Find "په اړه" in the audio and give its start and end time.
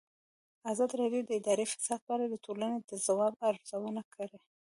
2.05-2.25